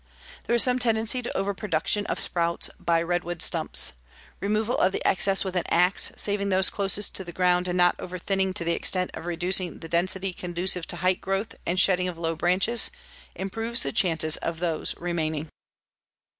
[0.47, 3.93] There is some tendency to over production of sprouts by redwood stumps.
[4.39, 7.97] Removal of the excess with an ax, saving those closest to the ground and not
[7.99, 12.07] over thinning to the extent of reducing the density conducive to height growth and shedding
[12.07, 12.89] of low branches,
[13.35, 15.49] improves the chances of those remaining.